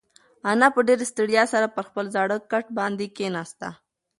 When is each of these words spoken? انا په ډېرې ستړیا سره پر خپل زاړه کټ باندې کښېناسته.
انا 0.49 0.67
په 0.75 0.79
ډېرې 0.87 1.05
ستړیا 1.11 1.43
سره 1.53 1.67
پر 1.75 1.83
خپل 1.89 2.05
زاړه 2.15 2.37
کټ 2.51 2.65
باندې 2.77 3.05
کښېناسته. 3.15 3.69